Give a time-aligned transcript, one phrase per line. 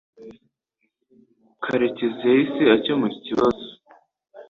[1.63, 3.65] Karekezi yahise akemura ikibazo.